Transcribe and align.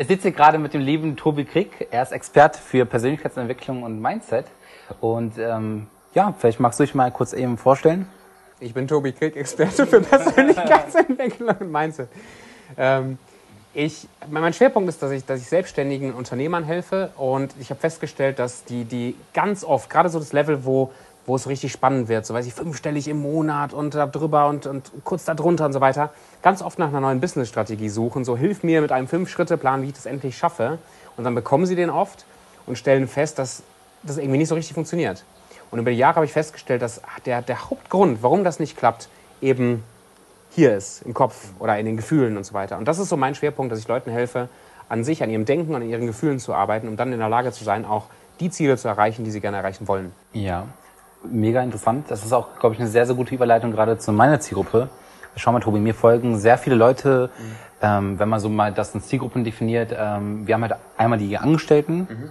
Ich 0.00 0.06
sitze 0.06 0.30
gerade 0.30 0.58
mit 0.58 0.74
dem 0.74 0.80
lieben 0.80 1.16
Tobi 1.16 1.44
Krieg. 1.44 1.88
Er 1.90 2.04
ist 2.04 2.12
Experte 2.12 2.60
für 2.60 2.86
Persönlichkeitsentwicklung 2.86 3.82
und 3.82 4.00
Mindset. 4.00 4.46
Und 5.00 5.38
ähm, 5.38 5.88
ja, 6.14 6.32
vielleicht 6.38 6.60
magst 6.60 6.78
du 6.78 6.84
dich 6.84 6.94
mal 6.94 7.10
kurz 7.10 7.32
eben 7.32 7.58
vorstellen. 7.58 8.06
Ich 8.60 8.74
bin 8.74 8.86
Tobi 8.86 9.10
Krieg, 9.10 9.34
Experte 9.34 9.88
für 9.88 10.00
Persönlichkeitsentwicklung 10.00 11.48
und 11.48 11.72
Mindset. 11.72 12.08
Ähm, 12.76 13.18
ich, 13.74 14.06
mein 14.30 14.52
Schwerpunkt 14.52 14.88
ist, 14.88 15.02
dass 15.02 15.10
ich, 15.10 15.24
dass 15.24 15.40
ich 15.40 15.48
selbstständigen 15.48 16.14
Unternehmern 16.14 16.62
helfe 16.62 17.10
und 17.16 17.52
ich 17.58 17.70
habe 17.70 17.80
festgestellt, 17.80 18.38
dass 18.38 18.62
die, 18.62 18.84
die 18.84 19.16
ganz 19.34 19.64
oft, 19.64 19.90
gerade 19.90 20.10
so 20.10 20.20
das 20.20 20.32
Level, 20.32 20.64
wo, 20.64 20.92
wo 21.28 21.36
es 21.36 21.46
richtig 21.46 21.72
spannend 21.72 22.08
wird, 22.08 22.26
so 22.26 22.34
weiß 22.34 22.46
ich, 22.46 22.54
fünfstellig 22.54 23.06
im 23.06 23.20
Monat 23.20 23.72
und 23.72 23.94
drüber 23.94 24.48
und, 24.48 24.66
und 24.66 24.90
kurz 25.04 25.24
darunter 25.24 25.66
und 25.66 25.72
so 25.72 25.80
weiter, 25.80 26.10
ganz 26.42 26.62
oft 26.62 26.78
nach 26.78 26.88
einer 26.88 27.00
neuen 27.00 27.20
Business-Strategie 27.20 27.90
suchen. 27.90 28.24
So, 28.24 28.36
hilf 28.36 28.62
mir 28.62 28.80
mit 28.80 28.92
einem 28.92 29.06
Fünf-Schritte-Plan, 29.06 29.82
wie 29.82 29.88
ich 29.88 29.92
das 29.92 30.06
endlich 30.06 30.36
schaffe. 30.36 30.78
Und 31.16 31.24
dann 31.24 31.34
bekommen 31.34 31.66
sie 31.66 31.76
den 31.76 31.90
oft 31.90 32.24
und 32.66 32.78
stellen 32.78 33.06
fest, 33.06 33.38
dass 33.38 33.62
das 34.02 34.16
irgendwie 34.16 34.38
nicht 34.38 34.48
so 34.48 34.54
richtig 34.54 34.74
funktioniert. 34.74 35.24
Und 35.70 35.78
über 35.78 35.90
die 35.90 35.98
Jahre 35.98 36.16
habe 36.16 36.26
ich 36.26 36.32
festgestellt, 36.32 36.80
dass 36.80 37.02
der, 37.26 37.42
der 37.42 37.68
Hauptgrund, 37.68 38.22
warum 38.22 38.42
das 38.42 38.58
nicht 38.58 38.76
klappt, 38.76 39.08
eben 39.42 39.84
hier 40.50 40.74
ist, 40.74 41.02
im 41.02 41.12
Kopf 41.12 41.50
oder 41.58 41.78
in 41.78 41.84
den 41.84 41.96
Gefühlen 41.96 42.36
und 42.36 42.44
so 42.44 42.54
weiter. 42.54 42.78
Und 42.78 42.88
das 42.88 42.98
ist 42.98 43.10
so 43.10 43.16
mein 43.16 43.34
Schwerpunkt, 43.34 43.70
dass 43.70 43.78
ich 43.78 43.88
Leuten 43.88 44.10
helfe, 44.10 44.48
an 44.88 45.04
sich, 45.04 45.22
an 45.22 45.28
ihrem 45.28 45.44
Denken, 45.44 45.74
an 45.74 45.86
ihren 45.86 46.06
Gefühlen 46.06 46.38
zu 46.38 46.54
arbeiten, 46.54 46.88
um 46.88 46.96
dann 46.96 47.12
in 47.12 47.18
der 47.18 47.28
Lage 47.28 47.52
zu 47.52 47.64
sein, 47.64 47.84
auch 47.84 48.06
die 48.40 48.50
Ziele 48.50 48.78
zu 48.78 48.88
erreichen, 48.88 49.24
die 49.24 49.30
sie 49.30 49.40
gerne 49.40 49.58
erreichen 49.58 49.88
wollen. 49.88 50.12
Ja, 50.32 50.66
mega 51.24 51.62
interessant. 51.62 52.06
Das 52.08 52.24
ist 52.24 52.32
auch, 52.32 52.58
glaube 52.60 52.74
ich, 52.74 52.80
eine 52.80 52.88
sehr, 52.88 53.06
sehr 53.06 53.14
gute 53.14 53.34
Überleitung 53.34 53.72
gerade 53.72 53.98
zu 53.98 54.12
meiner 54.12 54.40
Zielgruppe. 54.40 54.88
Schau 55.36 55.52
mal, 55.52 55.60
Tobi, 55.60 55.78
mir 55.78 55.94
folgen 55.94 56.38
sehr 56.38 56.58
viele 56.58 56.74
Leute, 56.74 57.30
mhm. 57.38 57.44
ähm, 57.80 58.18
wenn 58.18 58.28
man 58.28 58.40
so 58.40 58.48
mal 58.48 58.72
das 58.72 58.94
in 58.94 59.00
Zielgruppen 59.00 59.44
definiert. 59.44 59.94
Ähm, 59.96 60.46
wir 60.46 60.54
haben 60.54 60.62
halt 60.62 60.74
einmal 60.96 61.18
die 61.18 61.38
Angestellten, 61.38 62.08
mhm. 62.10 62.30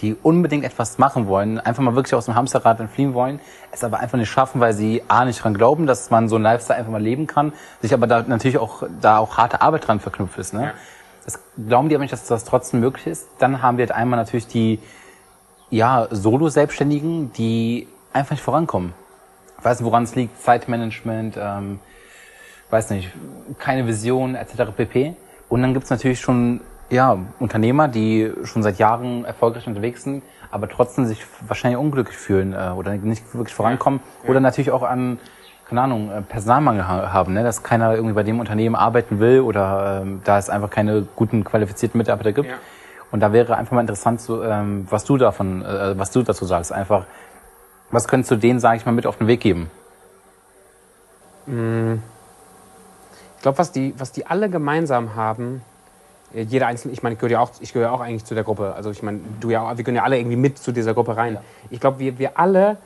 die 0.00 0.16
unbedingt 0.20 0.64
etwas 0.64 0.98
machen 0.98 1.28
wollen, 1.28 1.60
einfach 1.60 1.82
mal 1.82 1.94
wirklich 1.94 2.14
aus 2.14 2.24
dem 2.24 2.34
Hamsterrad 2.34 2.80
entfliehen 2.80 3.14
wollen, 3.14 3.38
es 3.70 3.84
aber 3.84 4.00
einfach 4.00 4.18
nicht 4.18 4.30
schaffen, 4.30 4.60
weil 4.60 4.72
sie 4.72 5.02
A, 5.06 5.24
nicht 5.24 5.42
dran 5.42 5.54
glauben, 5.54 5.86
dass 5.86 6.10
man 6.10 6.28
so 6.28 6.36
ein 6.36 6.42
Lifestyle 6.42 6.78
einfach 6.78 6.90
mal 6.90 7.02
leben 7.02 7.28
kann, 7.28 7.52
sich 7.80 7.94
aber 7.94 8.08
da 8.08 8.22
natürlich 8.22 8.58
auch, 8.58 8.82
da 9.00 9.18
auch 9.18 9.36
harte 9.36 9.62
Arbeit 9.62 9.86
dran 9.86 10.00
verknüpft 10.00 10.38
ist. 10.38 10.52
Ne? 10.52 10.64
Ja. 10.64 10.72
Das 11.24 11.38
glauben 11.68 11.88
die 11.90 11.94
aber 11.94 12.02
nicht, 12.02 12.12
dass 12.12 12.26
das 12.26 12.44
trotzdem 12.44 12.80
möglich 12.80 13.06
ist. 13.06 13.28
Dann 13.38 13.62
haben 13.62 13.76
wir 13.76 13.82
halt 13.82 13.92
einmal 13.92 14.18
natürlich 14.18 14.46
die 14.48 14.80
ja, 15.70 16.08
Solo-Selbstständigen, 16.10 17.32
die 17.34 17.86
einfach 18.12 18.32
nicht 18.32 18.42
vorankommen. 18.42 18.94
Ich 19.58 19.64
weiß 19.64 19.80
nicht, 19.80 19.86
woran 19.86 20.04
es 20.04 20.14
liegt, 20.14 20.40
Zeitmanagement, 20.42 21.36
ähm, 21.40 21.80
weiß 22.70 22.90
nicht, 22.90 23.10
keine 23.58 23.86
Vision 23.86 24.34
etc. 24.34 24.72
pp. 24.76 25.14
Und 25.48 25.62
dann 25.62 25.74
gibt's 25.74 25.90
natürlich 25.90 26.20
schon 26.20 26.60
ja, 26.90 27.18
Unternehmer, 27.38 27.88
die 27.88 28.32
schon 28.44 28.62
seit 28.62 28.78
Jahren 28.78 29.24
erfolgreich 29.24 29.66
unterwegs 29.66 30.04
sind, 30.04 30.22
aber 30.50 30.68
trotzdem 30.68 31.06
sich 31.06 31.24
wahrscheinlich 31.46 31.78
unglücklich 31.78 32.16
fühlen 32.16 32.54
äh, 32.54 32.70
oder 32.74 32.92
nicht 32.94 33.34
wirklich 33.34 33.54
vorankommen 33.54 34.00
ja. 34.22 34.30
oder 34.30 34.40
natürlich 34.40 34.70
auch 34.70 34.82
an 34.82 35.18
keine 35.68 35.82
Ahnung, 35.82 36.10
äh, 36.10 36.22
Personalmangel 36.22 36.88
haben, 36.88 37.34
ne? 37.34 37.42
dass 37.42 37.62
keiner 37.62 37.94
irgendwie 37.94 38.14
bei 38.14 38.22
dem 38.22 38.40
Unternehmen 38.40 38.74
arbeiten 38.74 39.20
will 39.20 39.40
oder 39.40 40.00
ähm, 40.02 40.22
da 40.24 40.38
es 40.38 40.48
einfach 40.48 40.70
keine 40.70 41.06
guten 41.14 41.44
qualifizierten 41.44 41.98
Mitarbeiter 41.98 42.32
gibt. 42.32 42.48
Ja. 42.48 42.56
Und 43.10 43.20
da 43.20 43.32
wäre 43.32 43.56
einfach 43.56 43.72
mal 43.72 43.82
interessant, 43.82 44.20
so, 44.20 44.42
ähm, 44.42 44.86
was 44.90 45.04
du 45.04 45.16
davon, 45.16 45.62
äh, 45.62 45.98
was 45.98 46.10
du 46.10 46.22
dazu 46.22 46.46
sagst. 46.46 46.72
Einfach, 46.72 47.04
was 47.90 48.08
könntest 48.08 48.30
du 48.30 48.36
denen, 48.36 48.60
sage 48.60 48.78
ich 48.78 48.86
mal, 48.86 48.92
mit 48.92 49.06
auf 49.06 49.16
den 49.16 49.26
Weg 49.26 49.40
geben? 49.40 49.70
Mm. 51.46 51.94
Ich 53.36 53.42
glaube, 53.42 53.58
was 53.58 53.72
die, 53.72 53.94
was 53.96 54.12
die 54.12 54.26
alle 54.26 54.50
gemeinsam 54.50 55.14
haben, 55.14 55.62
äh, 56.34 56.42
jeder 56.42 56.66
einzelne, 56.66 56.92
ich 56.92 57.02
meine, 57.02 57.14
ich 57.14 57.20
gehöre 57.20 57.32
ja 57.32 57.40
auch, 57.40 57.50
ich 57.60 57.72
gehöre 57.72 57.92
auch 57.92 58.00
eigentlich 58.00 58.24
zu 58.24 58.34
der 58.34 58.44
Gruppe. 58.44 58.74
Also 58.74 58.90
ich 58.90 59.02
meine, 59.02 59.20
du 59.40 59.50
ja, 59.50 59.76
wir 59.76 59.84
gehören 59.84 59.96
ja 59.96 60.02
alle 60.02 60.18
irgendwie 60.18 60.36
mit 60.36 60.58
zu 60.58 60.72
dieser 60.72 60.94
Gruppe 60.94 61.16
rein. 61.16 61.34
Ja. 61.34 61.42
Ich 61.70 61.80
glaube, 61.80 61.98
wir, 61.98 62.18
wir 62.18 62.38
alle 62.38 62.78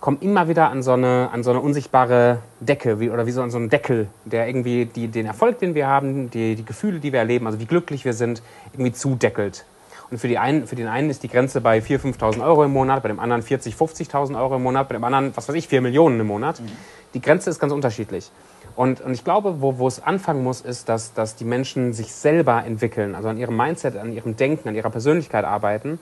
kommen 0.00 0.18
immer 0.20 0.48
wieder 0.48 0.70
an 0.70 0.82
so 0.82 0.92
eine, 0.92 1.28
an 1.32 1.42
so 1.42 1.50
eine 1.50 1.60
unsichtbare 1.60 2.38
Decke 2.58 3.00
wie, 3.00 3.10
oder 3.10 3.26
wie 3.26 3.30
so 3.30 3.42
an 3.42 3.50
so 3.50 3.58
einen 3.58 3.68
Deckel, 3.68 4.08
der 4.24 4.48
irgendwie 4.48 4.86
die, 4.86 5.08
den 5.08 5.26
Erfolg, 5.26 5.58
den 5.58 5.74
wir 5.74 5.86
haben, 5.86 6.30
die, 6.30 6.56
die 6.56 6.64
Gefühle, 6.64 7.00
die 7.00 7.12
wir 7.12 7.20
erleben, 7.20 7.46
also 7.46 7.60
wie 7.60 7.66
glücklich 7.66 8.04
wir 8.04 8.14
sind, 8.14 8.42
irgendwie 8.72 8.92
zudeckelt. 8.92 9.64
Und 10.10 10.18
für, 10.18 10.28
die 10.28 10.38
einen, 10.38 10.66
für 10.66 10.74
den 10.74 10.88
einen 10.88 11.08
ist 11.08 11.22
die 11.22 11.28
Grenze 11.28 11.60
bei 11.60 11.78
4.000, 11.78 12.18
5.000 12.18 12.44
Euro 12.44 12.64
im 12.64 12.72
Monat, 12.72 13.02
bei 13.02 13.08
dem 13.08 13.20
anderen 13.20 13.42
40.000, 13.42 13.76
50.000 13.76 14.40
Euro 14.40 14.56
im 14.56 14.62
Monat, 14.62 14.88
bei 14.88 14.94
dem 14.94 15.04
anderen, 15.04 15.36
was 15.36 15.48
weiß 15.48 15.54
ich, 15.54 15.68
4 15.68 15.80
Millionen 15.82 16.18
im 16.18 16.26
Monat. 16.26 16.60
Mhm. 16.60 16.68
Die 17.14 17.20
Grenze 17.20 17.50
ist 17.50 17.60
ganz 17.60 17.72
unterschiedlich. 17.72 18.30
Und, 18.76 19.00
und 19.00 19.12
ich 19.12 19.24
glaube, 19.24 19.60
wo, 19.60 19.78
wo 19.78 19.86
es 19.86 20.02
anfangen 20.02 20.42
muss, 20.42 20.60
ist, 20.60 20.88
dass, 20.88 21.12
dass 21.14 21.36
die 21.36 21.44
Menschen 21.44 21.92
sich 21.92 22.12
selber 22.12 22.64
entwickeln, 22.64 23.14
also 23.14 23.28
an 23.28 23.36
ihrem 23.36 23.56
Mindset, 23.56 23.96
an 23.96 24.12
ihrem 24.12 24.36
Denken, 24.36 24.68
an 24.68 24.74
ihrer 24.74 24.90
Persönlichkeit 24.90 25.44
arbeiten 25.44 25.98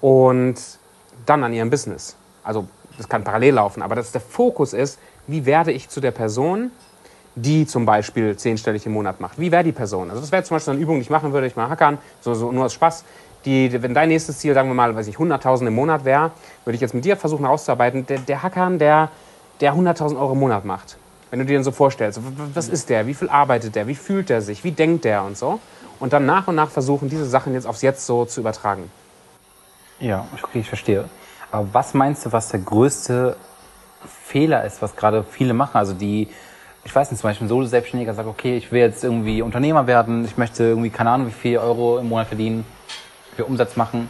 und 0.00 0.56
dann 1.26 1.42
an 1.42 1.52
ihrem 1.52 1.70
Business. 1.70 2.16
Also 2.44 2.68
das 2.96 3.08
kann 3.08 3.24
parallel 3.24 3.54
laufen, 3.54 3.82
aber 3.82 3.94
dass 3.94 4.12
der 4.12 4.20
Fokus 4.20 4.72
ist, 4.72 4.98
wie 5.26 5.46
werde 5.46 5.72
ich 5.72 5.88
zu 5.88 6.00
der 6.00 6.10
Person, 6.10 6.70
die 7.42 7.66
zum 7.66 7.86
Beispiel 7.86 8.36
zehnstellig 8.36 8.86
im 8.86 8.92
Monat 8.92 9.20
macht. 9.20 9.38
Wie 9.38 9.52
wäre 9.52 9.64
die 9.64 9.72
Person? 9.72 10.10
Also 10.10 10.20
das 10.20 10.32
wäre 10.32 10.42
zum 10.42 10.56
Beispiel 10.56 10.74
eine 10.74 10.82
Übung, 10.82 10.96
die 10.96 11.02
ich 11.02 11.10
machen 11.10 11.32
würde, 11.32 11.46
ich 11.46 11.56
mal 11.56 11.68
hackern, 11.68 11.98
so, 12.20 12.34
so 12.34 12.52
nur 12.52 12.66
aus 12.66 12.74
Spaß. 12.74 13.04
Die, 13.44 13.82
wenn 13.82 13.94
dein 13.94 14.08
nächstes 14.08 14.38
Ziel, 14.38 14.52
sagen 14.54 14.68
wir 14.68 14.74
mal, 14.74 14.94
weiß 14.94 15.06
ich, 15.06 15.16
100.000 15.16 15.68
im 15.68 15.74
Monat 15.74 16.04
wäre, 16.04 16.32
würde 16.64 16.74
ich 16.74 16.80
jetzt 16.80 16.94
mit 16.94 17.04
dir 17.04 17.16
versuchen 17.16 17.44
herauszuarbeiten, 17.44 18.06
der, 18.06 18.18
der 18.18 18.42
Hackern, 18.42 18.78
der, 18.78 19.10
der 19.60 19.74
100.000 19.74 20.18
Euro 20.18 20.32
im 20.32 20.40
Monat 20.40 20.64
macht. 20.64 20.98
Wenn 21.30 21.38
du 21.38 21.44
dir 21.44 21.58
den 21.58 21.64
so 21.64 21.70
vorstellst, 21.70 22.20
was 22.54 22.68
ist 22.68 22.88
der, 22.88 23.06
wie 23.06 23.14
viel 23.14 23.28
arbeitet 23.28 23.74
der, 23.74 23.86
wie 23.86 23.94
fühlt 23.94 24.28
der 24.28 24.42
sich, 24.42 24.64
wie 24.64 24.72
denkt 24.72 25.04
der 25.04 25.22
und 25.22 25.36
so. 25.36 25.60
Und 26.00 26.12
dann 26.12 26.26
nach 26.26 26.48
und 26.48 26.54
nach 26.54 26.70
versuchen, 26.70 27.08
diese 27.08 27.26
Sachen 27.26 27.54
jetzt 27.54 27.66
aufs 27.66 27.82
Jetzt 27.82 28.06
so 28.06 28.24
zu 28.24 28.40
übertragen. 28.40 28.90
Ja, 30.00 30.26
okay, 30.42 30.60
ich 30.60 30.68
verstehe. 30.68 31.04
Aber 31.50 31.68
was 31.72 31.94
meinst 31.94 32.26
du, 32.26 32.32
was 32.32 32.48
der 32.48 32.60
größte 32.60 33.36
Fehler 34.24 34.64
ist, 34.64 34.80
was 34.80 34.94
gerade 34.94 35.24
viele 35.24 35.54
machen? 35.54 35.76
Also 35.76 35.92
die, 35.92 36.28
ich 36.84 36.94
weiß 36.94 37.10
nicht, 37.10 37.20
zum 37.20 37.28
Beispiel 37.28 37.46
ein 37.46 37.48
Solo-Selbstständiger 37.48 38.14
sagt, 38.14 38.28
okay, 38.28 38.56
ich 38.56 38.72
will 38.72 38.80
jetzt 38.80 39.04
irgendwie 39.04 39.42
Unternehmer 39.42 39.86
werden, 39.86 40.24
ich 40.24 40.36
möchte 40.36 40.64
irgendwie, 40.64 40.90
keine 40.90 41.10
Ahnung, 41.10 41.26
wie 41.28 41.32
viel 41.32 41.58
Euro 41.58 41.98
im 41.98 42.08
Monat 42.08 42.28
verdienen, 42.28 42.64
für 43.36 43.44
Umsatz 43.44 43.76
machen, 43.76 44.08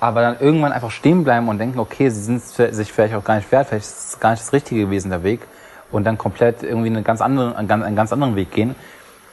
aber 0.00 0.20
dann 0.20 0.36
irgendwann 0.38 0.72
einfach 0.72 0.90
stehen 0.90 1.24
bleiben 1.24 1.48
und 1.48 1.58
denken, 1.58 1.78
okay, 1.78 2.10
sie 2.10 2.22
sind 2.22 2.42
sich 2.42 2.92
vielleicht 2.92 3.14
auch 3.14 3.24
gar 3.24 3.36
nicht 3.36 3.50
wert, 3.50 3.68
vielleicht 3.68 3.86
ist 3.86 4.08
es 4.08 4.20
gar 4.20 4.32
nicht 4.32 4.42
das 4.42 4.52
Richtige 4.52 4.82
gewesen, 4.82 5.10
der 5.10 5.22
Weg 5.22 5.40
und 5.90 6.04
dann 6.04 6.18
komplett 6.18 6.62
irgendwie 6.62 6.88
einen 6.88 7.04
ganz 7.04 7.20
anderen, 7.20 7.54
einen 7.54 7.96
ganz 7.96 8.12
anderen 8.12 8.36
Weg 8.36 8.50
gehen. 8.50 8.74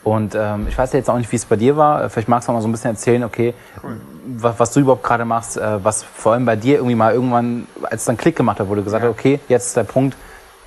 Und 0.04 0.34
ähm, 0.34 0.66
ich 0.68 0.78
weiß 0.78 0.94
ja 0.94 1.00
jetzt 1.00 1.10
auch 1.10 1.18
nicht, 1.18 1.32
wie 1.32 1.36
es 1.36 1.46
bei 1.46 1.56
dir 1.56 1.78
war. 1.78 2.10
Vielleicht 2.10 2.28
magst 2.28 2.48
du 2.48 2.54
mal 2.54 2.62
so 2.62 2.68
ein 2.68 2.72
bisschen 2.72 2.92
erzählen, 2.92 3.24
okay, 3.24 3.54
cool. 3.84 3.98
was, 4.38 4.60
was, 4.60 4.74
du 4.74 4.80
überhaupt 4.80 5.04
gerade 5.04 5.26
machst, 5.26 5.58
äh, 5.58 5.84
was 5.84 6.04
vor 6.04 6.34
allem 6.34 6.46
bei 6.46 6.56
dir 6.56 6.78
irgendwie 6.78 6.96
mal 6.96 7.14
irgendwann, 7.14 7.68
als 7.84 8.02
es 8.02 8.06
dann 8.06 8.18
Klick 8.18 8.36
gemacht 8.36 8.60
hat, 8.60 8.68
du 8.68 8.84
gesagt 8.84 9.04
ja. 9.04 9.10
okay, 9.10 9.40
jetzt 9.48 9.68
ist 9.68 9.78
der 9.78 9.84
Punkt, 9.84 10.18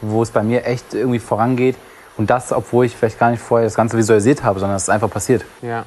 wo 0.00 0.22
es 0.22 0.31
bei 0.31 0.43
mir 0.43 0.66
echt 0.66 0.94
irgendwie 0.94 1.19
vorangeht. 1.19 1.77
Und 2.16 2.31
das, 2.31 2.53
obwohl 2.53 2.87
ich 2.87 2.97
vielleicht 2.97 3.19
gar 3.19 3.31
nicht 3.31 3.43
vorher 3.43 3.66
das 3.66 3.75
Ganze 3.75 3.97
visualisiert 3.97 4.44
habe, 4.44 4.60
sondern 4.60 4.77
es 4.77 4.84
ist 4.84 4.88
einfach 4.88 5.10
passiert. 5.10 5.44
Ja, 5.62 5.84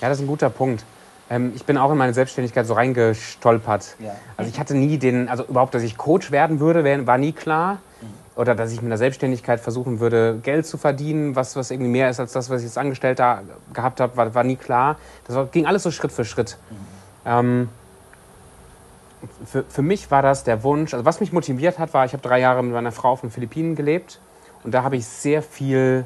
ja 0.00 0.08
das 0.08 0.18
ist 0.18 0.24
ein 0.24 0.28
guter 0.28 0.50
Punkt. 0.50 0.84
Ähm, 1.30 1.52
ich 1.54 1.64
bin 1.64 1.78
auch 1.78 1.90
in 1.90 1.98
meine 1.98 2.12
Selbstständigkeit 2.12 2.66
so 2.66 2.74
reingestolpert. 2.74 3.96
Ja. 3.98 4.14
Also 4.36 4.50
ich 4.50 4.60
hatte 4.60 4.74
nie 4.74 4.98
den, 4.98 5.28
also 5.28 5.44
überhaupt, 5.44 5.74
dass 5.74 5.82
ich 5.82 5.96
Coach 5.96 6.30
werden 6.30 6.60
würde, 6.60 7.06
war 7.06 7.18
nie 7.18 7.32
klar 7.32 7.78
oder 8.36 8.54
dass 8.54 8.70
ich 8.70 8.82
mit 8.82 8.90
der 8.90 8.98
Selbstständigkeit 8.98 9.60
versuchen 9.60 9.98
würde, 9.98 10.38
Geld 10.42 10.66
zu 10.66 10.76
verdienen, 10.76 11.34
was, 11.34 11.56
was 11.56 11.70
irgendwie 11.70 11.90
mehr 11.90 12.10
ist 12.10 12.20
als 12.20 12.32
das, 12.32 12.50
was 12.50 12.60
ich 12.60 12.68
als 12.68 12.78
Angestellter 12.78 13.42
gehabt 13.72 13.98
habe, 13.98 14.16
war, 14.16 14.34
war 14.34 14.44
nie 14.44 14.56
klar. 14.56 14.96
Das 15.26 15.34
war, 15.34 15.46
ging 15.46 15.66
alles 15.66 15.82
so 15.82 15.90
Schritt 15.90 16.12
für 16.12 16.24
Schritt. 16.24 16.58
Mhm. 16.70 16.76
Ähm, 17.24 17.68
für, 19.44 19.64
für 19.64 19.82
mich 19.82 20.10
war 20.10 20.22
das 20.22 20.44
der 20.44 20.62
Wunsch, 20.62 20.94
also 20.94 21.04
was 21.04 21.20
mich 21.20 21.32
motiviert 21.32 21.78
hat, 21.78 21.94
war, 21.94 22.04
ich 22.04 22.12
habe 22.12 22.22
drei 22.22 22.40
Jahre 22.40 22.62
mit 22.62 22.72
meiner 22.72 22.92
Frau 22.92 23.10
auf 23.10 23.20
den 23.20 23.30
Philippinen 23.30 23.74
gelebt 23.74 24.20
und 24.64 24.72
da 24.72 24.82
habe 24.82 24.96
ich 24.96 25.06
sehr 25.06 25.42
viel 25.42 26.04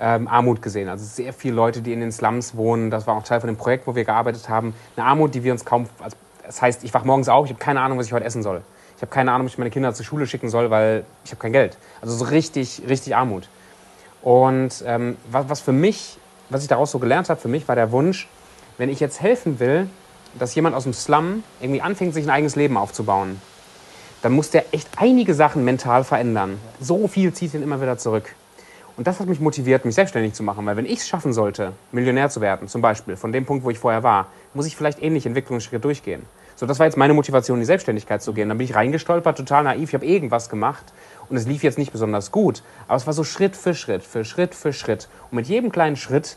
ähm, 0.00 0.28
Armut 0.28 0.62
gesehen. 0.62 0.88
Also 0.88 1.04
sehr 1.04 1.32
viele 1.32 1.54
Leute, 1.54 1.82
die 1.82 1.92
in 1.92 2.00
den 2.00 2.12
Slums 2.12 2.56
wohnen. 2.56 2.90
Das 2.90 3.06
war 3.06 3.16
auch 3.16 3.22
Teil 3.22 3.40
von 3.40 3.48
dem 3.48 3.56
Projekt, 3.56 3.86
wo 3.86 3.94
wir 3.94 4.04
gearbeitet 4.04 4.48
haben. 4.48 4.74
Eine 4.96 5.06
Armut, 5.06 5.34
die 5.34 5.44
wir 5.44 5.52
uns 5.52 5.64
kaum. 5.64 5.88
Also, 5.98 6.16
das 6.44 6.62
heißt, 6.62 6.84
ich 6.84 6.94
wach 6.94 7.04
morgens 7.04 7.28
auf, 7.28 7.44
ich 7.44 7.50
habe 7.50 7.62
keine 7.62 7.80
Ahnung, 7.80 7.98
was 7.98 8.06
ich 8.06 8.12
heute 8.12 8.24
essen 8.24 8.42
soll. 8.42 8.62
Ich 8.96 9.02
habe 9.02 9.12
keine 9.12 9.32
Ahnung, 9.32 9.46
ob 9.46 9.52
ich 9.52 9.58
meine 9.58 9.70
Kinder 9.70 9.92
zur 9.92 10.04
Schule 10.04 10.26
schicken 10.26 10.48
soll, 10.48 10.70
weil 10.70 11.04
ich 11.24 11.30
habe 11.30 11.40
kein 11.40 11.52
Geld. 11.52 11.76
Also 12.00 12.14
so 12.16 12.24
richtig, 12.24 12.82
richtig 12.88 13.14
Armut. 13.14 13.48
Und 14.22 14.82
ähm, 14.86 15.16
was, 15.30 15.48
was 15.48 15.60
für 15.60 15.72
mich, 15.72 16.18
was 16.48 16.62
ich 16.62 16.68
daraus 16.68 16.90
so 16.90 16.98
gelernt 16.98 17.28
habe, 17.28 17.40
für 17.40 17.48
mich 17.48 17.68
war 17.68 17.76
der 17.76 17.92
Wunsch, 17.92 18.28
wenn 18.78 18.88
ich 18.88 19.00
jetzt 19.00 19.20
helfen 19.20 19.60
will, 19.60 19.88
dass 20.38 20.54
jemand 20.54 20.74
aus 20.74 20.84
dem 20.84 20.92
Slum 20.92 21.42
irgendwie 21.60 21.82
anfängt, 21.82 22.14
sich 22.14 22.24
ein 22.24 22.30
eigenes 22.30 22.56
Leben 22.56 22.76
aufzubauen, 22.76 23.40
dann 24.22 24.32
muss 24.32 24.50
der 24.50 24.74
echt 24.74 24.88
einige 24.96 25.34
Sachen 25.34 25.64
mental 25.64 26.04
verändern. 26.04 26.58
So 26.80 27.06
viel 27.08 27.32
zieht 27.32 27.54
ihn 27.54 27.62
immer 27.62 27.80
wieder 27.80 27.98
zurück. 27.98 28.34
Und 28.96 29.06
das 29.06 29.20
hat 29.20 29.28
mich 29.28 29.38
motiviert, 29.38 29.84
mich 29.84 29.94
selbstständig 29.94 30.34
zu 30.34 30.42
machen, 30.42 30.66
weil 30.66 30.76
wenn 30.76 30.84
ich 30.84 30.98
es 30.98 31.08
schaffen 31.08 31.32
sollte, 31.32 31.72
Millionär 31.92 32.30
zu 32.30 32.40
werden, 32.40 32.66
zum 32.66 32.82
Beispiel, 32.82 33.16
von 33.16 33.30
dem 33.30 33.46
Punkt, 33.46 33.64
wo 33.64 33.70
ich 33.70 33.78
vorher 33.78 34.02
war, 34.02 34.26
muss 34.54 34.66
ich 34.66 34.74
vielleicht 34.74 35.00
ähnliche 35.00 35.28
Entwicklungsschritte 35.28 35.78
durchgehen. 35.78 36.22
So, 36.56 36.66
das 36.66 36.80
war 36.80 36.86
jetzt 36.86 36.96
meine 36.96 37.14
Motivation, 37.14 37.58
in 37.58 37.60
die 37.60 37.66
Selbstständigkeit 37.66 38.20
zu 38.20 38.32
gehen. 38.32 38.48
Dann 38.48 38.58
bin 38.58 38.64
ich 38.64 38.74
reingestolpert, 38.74 39.38
total 39.38 39.62
naiv. 39.62 39.90
Ich 39.90 39.94
habe 39.94 40.04
irgendwas 40.04 40.50
gemacht 40.50 40.84
und 41.28 41.36
es 41.36 41.46
lief 41.46 41.62
jetzt 41.62 41.78
nicht 41.78 41.92
besonders 41.92 42.32
gut. 42.32 42.64
Aber 42.88 42.96
es 42.96 43.06
war 43.06 43.12
so 43.12 43.22
Schritt 43.22 43.54
für 43.54 43.72
Schritt, 43.72 44.02
für 44.02 44.24
Schritt 44.24 44.56
für 44.56 44.72
Schritt. 44.72 45.08
Und 45.30 45.36
mit 45.36 45.46
jedem 45.46 45.70
kleinen 45.70 45.94
Schritt 45.94 46.36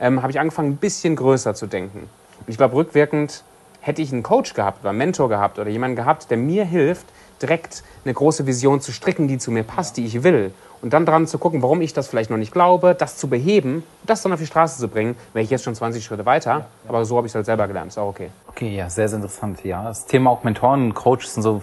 ähm, 0.00 0.22
habe 0.22 0.32
ich 0.32 0.40
angefangen, 0.40 0.70
ein 0.70 0.76
bisschen 0.78 1.14
größer 1.14 1.54
zu 1.54 1.68
denken. 1.68 2.10
Und 2.40 2.48
ich 2.48 2.56
glaube, 2.56 2.76
rückwirkend 2.76 3.44
hätte 3.80 4.02
ich 4.02 4.12
einen 4.12 4.22
Coach 4.22 4.54
gehabt 4.54 4.80
oder 4.80 4.90
einen 4.90 4.98
Mentor 4.98 5.28
gehabt 5.28 5.58
oder 5.58 5.70
jemanden 5.70 5.96
gehabt, 5.96 6.30
der 6.30 6.36
mir 6.36 6.64
hilft, 6.64 7.06
direkt 7.40 7.82
eine 8.04 8.14
große 8.14 8.46
Vision 8.46 8.80
zu 8.80 8.92
stricken, 8.92 9.28
die 9.28 9.38
zu 9.38 9.50
mir 9.50 9.62
passt, 9.62 9.96
die 9.96 10.04
ich 10.04 10.22
will. 10.22 10.52
Und 10.82 10.92
dann 10.94 11.04
dran 11.04 11.26
zu 11.26 11.38
gucken, 11.38 11.62
warum 11.62 11.82
ich 11.82 11.92
das 11.92 12.08
vielleicht 12.08 12.30
noch 12.30 12.38
nicht 12.38 12.52
glaube, 12.52 12.94
das 12.94 13.16
zu 13.18 13.28
beheben, 13.28 13.82
das 14.06 14.22
dann 14.22 14.32
auf 14.32 14.40
die 14.40 14.46
Straße 14.46 14.80
zu 14.80 14.88
bringen, 14.88 15.14
wäre 15.34 15.44
ich 15.44 15.50
jetzt 15.50 15.64
schon 15.64 15.74
20 15.74 16.02
Schritte 16.02 16.24
weiter. 16.24 16.50
Ja, 16.50 16.58
ja. 16.58 16.66
Aber 16.88 17.04
so 17.04 17.16
habe 17.16 17.26
ich 17.26 17.32
es 17.32 17.34
halt 17.34 17.46
selber 17.46 17.66
gelernt. 17.68 17.88
Ist 17.88 17.98
auch 17.98 18.08
okay. 18.08 18.30
Okay, 18.48 18.74
ja, 18.76 18.88
sehr, 18.88 19.08
sehr 19.08 19.16
interessant. 19.16 19.62
Ja, 19.64 19.84
das 19.84 20.06
Thema 20.06 20.30
auch 20.30 20.42
Mentoren 20.42 20.84
und 20.84 20.94
Coaches 20.94 21.36
und 21.36 21.42
so. 21.42 21.62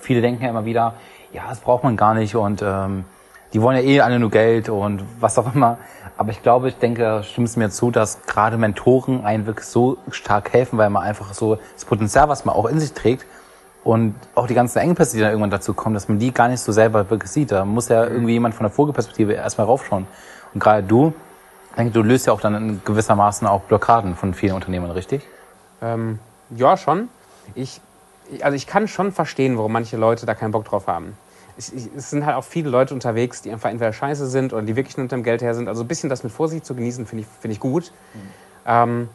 Viele 0.00 0.20
denken 0.20 0.42
ja 0.42 0.50
immer 0.50 0.64
wieder, 0.64 0.94
ja, 1.32 1.44
das 1.48 1.60
braucht 1.60 1.84
man 1.84 1.96
gar 1.96 2.14
nicht 2.14 2.34
und 2.34 2.62
ähm, 2.62 3.04
die 3.52 3.62
wollen 3.62 3.76
ja 3.76 3.82
eh 3.82 4.00
alle 4.00 4.18
nur 4.18 4.30
Geld 4.30 4.68
und 4.68 5.02
was 5.20 5.38
auch 5.38 5.54
immer. 5.54 5.78
Aber 6.16 6.30
ich 6.30 6.42
glaube, 6.42 6.68
ich 6.68 6.76
denke, 6.76 7.02
da 7.02 7.22
stimmt 7.22 7.48
es 7.48 7.56
mir 7.56 7.70
zu, 7.70 7.90
dass 7.90 8.22
gerade 8.26 8.58
Mentoren 8.58 9.24
einen 9.24 9.46
wirklich 9.46 9.66
so 9.66 9.98
stark 10.10 10.52
helfen, 10.52 10.78
weil 10.78 10.90
man 10.90 11.04
einfach 11.04 11.32
so 11.32 11.58
das 11.74 11.84
Potenzial, 11.84 12.28
was 12.28 12.44
man 12.44 12.54
auch 12.54 12.66
in 12.66 12.80
sich 12.80 12.92
trägt, 12.92 13.24
und 13.84 14.14
auch 14.34 14.46
die 14.46 14.54
ganzen 14.54 14.80
Engpässe, 14.80 15.16
die 15.16 15.22
dann 15.22 15.30
irgendwann 15.30 15.50
dazu 15.50 15.72
kommen, 15.72 15.94
dass 15.94 16.08
man 16.08 16.18
die 16.18 16.32
gar 16.32 16.48
nicht 16.48 16.60
so 16.60 16.72
selber 16.72 17.08
wirklich 17.08 17.30
sieht. 17.30 17.52
Da 17.52 17.64
muss 17.64 17.88
ja 17.88 18.04
irgendwie 18.04 18.32
jemand 18.32 18.54
von 18.54 18.64
der 18.64 18.70
Vogelperspektive 18.70 19.32
erstmal 19.32 19.66
raufschauen. 19.66 20.06
Und 20.52 20.60
gerade 20.60 20.82
du, 20.82 21.14
ich 21.70 21.76
denke, 21.76 21.92
du 21.92 22.02
löst 22.02 22.26
ja 22.26 22.34
auch 22.34 22.40
dann 22.40 22.54
in 22.54 22.82
gewissermaßen 22.84 23.46
auch 23.46 23.62
Blockaden 23.62 24.16
von 24.16 24.34
vielen 24.34 24.54
Unternehmern, 24.54 24.90
richtig? 24.90 25.22
Ähm, 25.80 26.18
ja, 26.50 26.76
schon. 26.76 27.08
Ich, 27.54 27.80
also 28.42 28.56
ich 28.56 28.66
kann 28.66 28.88
schon 28.88 29.12
verstehen, 29.12 29.56
warum 29.56 29.72
manche 29.72 29.96
Leute 29.96 30.26
da 30.26 30.34
keinen 30.34 30.50
Bock 30.50 30.64
drauf 30.64 30.86
haben. 30.86 31.16
Ich, 31.58 31.74
ich, 31.74 31.88
es 31.96 32.10
sind 32.10 32.24
halt 32.24 32.36
auch 32.36 32.44
viele 32.44 32.70
Leute 32.70 32.94
unterwegs, 32.94 33.42
die 33.42 33.50
einfach 33.50 33.68
entweder 33.68 33.92
scheiße 33.92 34.28
sind 34.28 34.52
oder 34.52 34.62
die 34.62 34.76
wirklich 34.76 34.96
nur 34.96 35.04
unter 35.04 35.16
dem 35.16 35.24
Geld 35.24 35.42
her 35.42 35.54
sind. 35.54 35.68
Also 35.68 35.82
ein 35.82 35.88
bisschen 35.88 36.08
das 36.08 36.22
mit 36.22 36.32
Vorsicht 36.32 36.64
zu 36.64 36.74
genießen, 36.74 37.04
finde 37.04 37.24
ich, 37.24 37.28
find 37.40 37.52
ich 37.52 37.60
gut. 37.60 37.92
Mhm. 38.14 38.20
Ähm, 38.66 39.08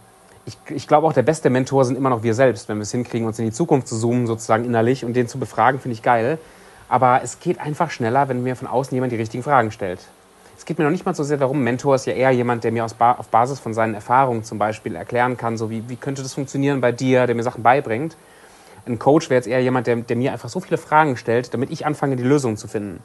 ich, 0.46 0.58
ich 0.70 0.88
glaube 0.88 1.08
auch, 1.08 1.14
der 1.14 1.24
beste 1.24 1.50
Mentor 1.50 1.86
sind 1.86 1.96
immer 1.96 2.10
noch 2.10 2.24
wir 2.24 2.34
selbst, 2.34 2.68
wenn 2.68 2.78
wir 2.78 2.84
es 2.84 2.92
hinkriegen, 2.92 3.26
uns 3.26 3.40
in 3.40 3.46
die 3.46 3.52
Zukunft 3.52 3.88
zu 3.88 3.98
zoomen, 3.98 4.28
sozusagen 4.28 4.66
innerlich 4.66 5.06
und 5.06 5.14
den 5.14 5.28
zu 5.28 5.40
befragen, 5.40 5.80
finde 5.80 5.94
ich 5.94 6.04
geil. 6.04 6.38
Aber 6.90 7.22
es 7.24 7.40
geht 7.40 7.60
einfach 7.60 7.90
schneller, 7.92 8.28
wenn 8.28 8.44
mir 8.44 8.56
von 8.56 8.68
außen 8.68 8.94
jemand 8.94 9.14
die 9.14 9.18
richtigen 9.18 9.42
Fragen 9.42 9.72
stellt. 9.72 10.02
Es 10.58 10.66
geht 10.66 10.78
mir 10.78 10.84
noch 10.84 10.92
nicht 10.92 11.06
mal 11.06 11.16
so 11.16 11.24
sehr 11.24 11.38
darum, 11.38 11.64
Mentor 11.64 11.96
ist 11.96 12.06
ja 12.06 12.14
eher 12.14 12.32
jemand, 12.32 12.64
der 12.64 12.72
mir 12.72 12.86
ba 12.98 13.14
auf 13.14 13.30
Basis 13.30 13.60
von 13.60 13.74
seinen 13.74 13.96
Erfahrungen 13.96 14.44
zum 14.44 14.60
Beispiel 14.60 14.96
erklären 14.96 15.38
kann, 15.38 15.58
so 15.58 15.70
wie, 15.70 15.90
wie 15.90 15.96
könnte 15.96 16.22
das 16.22 16.34
funktionieren 16.34 16.82
bei 16.82 16.92
dir, 16.92 17.26
der 17.26 17.36
mir 17.36 17.44
Sachen 17.44 17.64
beibringt. 17.64 18.16
Ein 18.86 19.00
Coach 19.00 19.30
wäre 19.30 19.38
jetzt 19.38 19.48
eher 19.48 19.62
jemand, 19.62 19.88
der, 19.88 19.96
der, 19.98 20.16
mir 20.16 20.32
einfach 20.34 20.50
so 20.50 20.60
viele 20.60 20.78
Fragen 20.78 21.16
stellt, 21.18 21.54
damit 21.54 21.72
ich 21.72 21.86
anfange, 21.86 22.16
die 22.16 22.24
Lösung 22.24 22.58
zu 22.58 22.68
finden. 22.68 23.00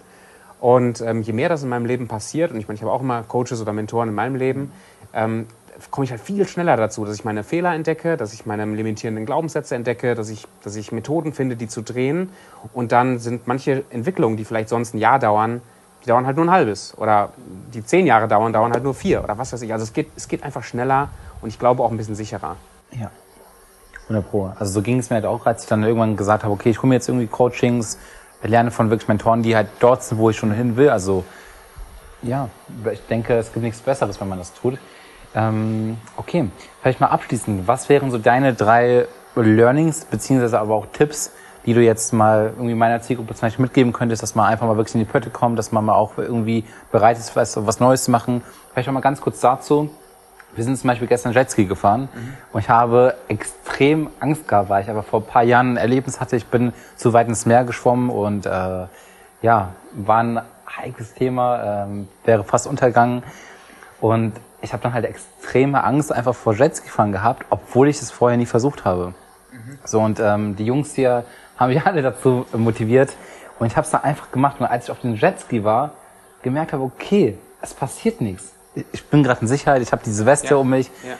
Und 0.60 1.00
ähm, 1.00 1.22
je 1.22 1.32
mehr 1.32 1.48
das 1.48 1.62
in 1.62 1.68
meinem 1.68 1.86
Leben 1.86 2.08
passiert, 2.08 2.50
und 2.50 2.58
ich 2.58 2.66
meine, 2.66 2.76
ich 2.76 2.82
habe 2.82 2.92
auch 2.92 3.00
immer 3.00 3.22
Coaches 3.22 3.60
oder 3.60 3.72
Mentoren 3.72 4.08
in 4.08 4.14
meinem 4.14 4.34
Leben, 4.34 4.72
ähm, 5.14 5.46
komme 5.90 6.04
ich 6.04 6.10
halt 6.10 6.20
viel 6.20 6.46
schneller 6.48 6.76
dazu, 6.76 7.04
dass 7.04 7.14
ich 7.14 7.24
meine 7.24 7.44
Fehler 7.44 7.74
entdecke, 7.74 8.16
dass 8.16 8.32
ich 8.32 8.46
meine 8.46 8.64
limitierenden 8.64 9.26
Glaubenssätze 9.26 9.74
entdecke, 9.74 10.14
dass 10.14 10.28
ich, 10.28 10.46
dass 10.64 10.74
ich 10.76 10.90
Methoden 10.92 11.32
finde, 11.32 11.56
die 11.56 11.68
zu 11.68 11.82
drehen. 11.82 12.30
Und 12.72 12.92
dann 12.92 13.18
sind 13.18 13.46
manche 13.46 13.84
Entwicklungen, 13.90 14.36
die 14.36 14.44
vielleicht 14.44 14.68
sonst 14.68 14.94
ein 14.94 14.98
Jahr 14.98 15.18
dauern, 15.18 15.62
die 16.02 16.08
dauern 16.08 16.26
halt 16.26 16.36
nur 16.36 16.46
ein 16.46 16.50
halbes. 16.50 16.96
Oder 16.98 17.32
die 17.72 17.84
zehn 17.84 18.06
Jahre 18.06 18.26
dauern, 18.28 18.52
dauern 18.52 18.72
halt 18.72 18.82
nur 18.82 18.94
vier. 18.94 19.22
Oder 19.22 19.38
was 19.38 19.52
weiß 19.52 19.62
ich. 19.62 19.72
Also 19.72 19.84
es 19.84 19.92
geht, 19.92 20.08
es 20.16 20.26
geht 20.26 20.42
einfach 20.42 20.64
schneller 20.64 21.10
und 21.40 21.48
ich 21.48 21.58
glaube 21.58 21.82
auch 21.82 21.90
ein 21.90 21.96
bisschen 21.96 22.16
sicherer. 22.16 22.56
Ja. 22.98 23.10
100 24.08 24.30
Pro. 24.30 24.52
Also 24.58 24.72
so 24.72 24.82
ging 24.82 24.98
es 24.98 25.10
mir 25.10 25.16
halt 25.16 25.26
auch, 25.26 25.46
als 25.46 25.64
ich 25.64 25.68
dann 25.68 25.82
irgendwann 25.82 26.16
gesagt 26.16 26.44
habe, 26.44 26.52
okay, 26.52 26.70
ich 26.70 26.78
hole 26.78 26.88
mir 26.88 26.94
jetzt 26.94 27.08
irgendwie 27.08 27.26
Coachings, 27.26 27.98
lerne 28.42 28.70
von 28.70 28.90
wirklich 28.90 29.08
Mentoren, 29.08 29.42
die 29.42 29.56
halt 29.56 29.68
dort 29.80 30.02
sind, 30.02 30.18
wo 30.18 30.30
ich 30.30 30.36
schon 30.36 30.52
hin 30.52 30.76
will. 30.76 30.90
Also 30.90 31.24
ja, 32.22 32.48
ich 32.90 33.00
denke, 33.06 33.34
es 33.34 33.52
gibt 33.52 33.64
nichts 33.64 33.80
Besseres, 33.80 34.20
wenn 34.20 34.28
man 34.28 34.38
das 34.38 34.52
tut. 34.54 34.78
Ähm, 35.34 35.98
okay, 36.16 36.48
vielleicht 36.80 37.00
mal 37.00 37.08
abschließend. 37.08 37.66
Was 37.68 37.88
wären 37.88 38.10
so 38.10 38.18
deine 38.18 38.54
drei 38.54 39.06
Learnings, 39.36 40.04
beziehungsweise 40.04 40.58
aber 40.58 40.74
auch 40.74 40.86
Tipps, 40.92 41.32
die 41.66 41.74
du 41.74 41.82
jetzt 41.82 42.12
mal 42.12 42.52
irgendwie 42.56 42.74
meiner 42.74 43.00
Zielgruppe 43.02 43.34
zum 43.34 43.46
Beispiel 43.46 43.62
mitgeben 43.62 43.92
könntest, 43.92 44.22
dass 44.22 44.34
man 44.34 44.46
einfach 44.46 44.66
mal 44.66 44.76
wirklich 44.76 44.94
in 44.94 45.00
die 45.00 45.10
Pötte 45.10 45.30
kommt, 45.30 45.58
dass 45.58 45.70
man 45.70 45.84
mal 45.84 45.94
auch 45.94 46.16
irgendwie 46.16 46.64
bereit 46.90 47.18
ist, 47.18 47.36
was, 47.36 47.54
was 47.66 47.78
Neues 47.78 48.04
zu 48.04 48.10
machen. 48.10 48.42
Vielleicht 48.72 48.88
auch 48.88 48.92
mal 48.92 49.00
ganz 49.00 49.20
kurz 49.20 49.40
dazu. 49.40 49.90
Wir 50.54 50.64
sind 50.64 50.76
zum 50.76 50.88
Beispiel 50.88 51.06
gestern 51.06 51.32
Jetski 51.32 51.66
gefahren 51.66 52.08
mhm. 52.12 52.34
und 52.52 52.60
ich 52.60 52.68
habe 52.68 53.14
extrem 53.28 54.10
Angst 54.18 54.48
gehabt, 54.48 54.68
weil 54.68 54.82
ich 54.82 54.90
aber 54.90 55.02
vor 55.02 55.20
ein 55.20 55.26
paar 55.26 55.42
Jahren 55.42 55.74
ein 55.74 55.76
Erlebnis 55.76 56.20
hatte. 56.20 56.36
Ich 56.36 56.46
bin 56.46 56.72
zu 56.96 57.12
weit 57.12 57.28
ins 57.28 57.46
Meer 57.46 57.64
geschwommen 57.64 58.10
und 58.10 58.46
äh, 58.46 58.86
ja, 59.42 59.68
war 59.92 60.18
ein 60.18 60.40
heikles 60.68 61.14
Thema, 61.14 61.84
ähm, 61.84 62.08
wäre 62.24 62.44
fast 62.44 62.66
untergegangen. 62.66 63.22
Und 64.00 64.32
ich 64.60 64.72
habe 64.72 64.82
dann 64.82 64.94
halt 64.94 65.04
extreme 65.04 65.84
Angst 65.84 66.12
einfach 66.12 66.34
vor 66.34 66.54
Jetski 66.54 66.88
fahren 66.88 67.12
gehabt, 67.12 67.46
obwohl 67.50 67.88
ich 67.88 68.00
es 68.00 68.10
vorher 68.10 68.36
nie 68.36 68.46
versucht 68.46 68.84
habe. 68.84 69.14
Mhm. 69.52 69.78
So 69.84 70.00
und 70.00 70.20
ähm, 70.20 70.56
die 70.56 70.66
Jungs 70.66 70.94
hier 70.94 71.24
haben 71.56 71.72
mich 71.72 71.82
alle 71.86 72.02
dazu 72.02 72.46
motiviert 72.52 73.14
und 73.58 73.66
ich 73.66 73.76
habe 73.76 73.84
es 73.84 73.90
dann 73.90 74.02
einfach 74.02 74.30
gemacht 74.30 74.56
und 74.60 74.66
als 74.66 74.84
ich 74.84 74.90
auf 74.90 75.00
dem 75.00 75.14
Jetski 75.14 75.64
war, 75.64 75.92
gemerkt 76.42 76.72
habe, 76.72 76.82
okay, 76.84 77.38
es 77.60 77.74
passiert 77.74 78.20
nichts. 78.20 78.54
Ich 78.92 79.04
bin 79.06 79.22
gerade 79.22 79.40
in 79.42 79.48
Sicherheit, 79.48 79.82
ich 79.82 79.92
habe 79.92 80.02
diese 80.04 80.26
Weste 80.26 80.50
ja. 80.50 80.56
um 80.56 80.68
mich. 80.70 80.90
Ja. 81.06 81.14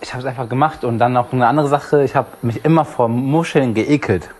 Ich 0.00 0.12
habe 0.12 0.22
es 0.22 0.28
einfach 0.28 0.48
gemacht 0.48 0.84
und 0.84 0.98
dann 0.98 1.12
noch 1.12 1.32
eine 1.32 1.46
andere 1.46 1.68
Sache, 1.68 2.04
ich 2.04 2.14
habe 2.14 2.28
mich 2.42 2.64
immer 2.64 2.84
vor 2.84 3.08
Muscheln 3.08 3.74
geekelt. 3.74 4.30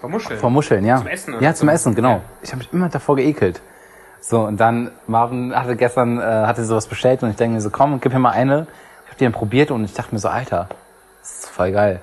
Vor 0.00 0.10
Muscheln? 0.10 0.38
Vor 0.38 0.50
Muscheln, 0.50 0.84
ja. 0.84 0.98
Zum 0.98 1.06
Essen? 1.06 1.34
Oder 1.34 1.42
ja, 1.42 1.54
zum 1.54 1.68
Essen, 1.68 1.94
genau. 1.94 2.10
Ja. 2.10 2.20
Ich 2.42 2.50
habe 2.50 2.58
mich 2.58 2.72
immer 2.72 2.88
davor 2.88 3.16
geekelt. 3.16 3.60
So, 4.20 4.40
und 4.40 4.58
dann 4.58 4.90
Marvin 5.06 5.54
hatte 5.54 5.76
gestern, 5.76 6.18
äh, 6.18 6.22
hatte 6.22 6.64
sowas 6.64 6.86
bestellt 6.86 7.22
und 7.22 7.30
ich 7.30 7.36
denke 7.36 7.54
mir 7.54 7.60
so, 7.60 7.70
komm, 7.70 8.00
gib 8.00 8.12
mir 8.12 8.18
mal 8.18 8.30
eine. 8.30 8.66
Ich 9.04 9.10
habe 9.10 9.18
die 9.18 9.24
dann 9.24 9.32
probiert 9.32 9.70
und 9.70 9.84
ich 9.84 9.92
dachte 9.92 10.14
mir 10.14 10.18
so, 10.18 10.28
Alter, 10.28 10.68
das 11.20 11.30
ist 11.30 11.48
voll 11.50 11.72
geil. 11.72 12.00